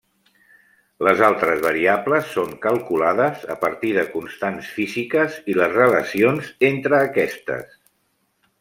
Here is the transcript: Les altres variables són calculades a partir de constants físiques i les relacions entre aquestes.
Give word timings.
Les 1.07 1.19
altres 1.27 1.59
variables 1.65 2.31
són 2.37 2.55
calculades 2.63 3.45
a 3.55 3.57
partir 3.65 3.91
de 3.99 4.07
constants 4.15 4.73
físiques 4.79 5.37
i 5.55 5.59
les 5.61 5.77
relacions 5.77 6.51
entre 6.73 7.01
aquestes. 7.11 7.81